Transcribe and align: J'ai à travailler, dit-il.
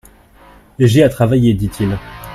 J'ai 0.79 1.03
à 1.03 1.09
travailler, 1.09 1.53
dit-il. 1.53 1.95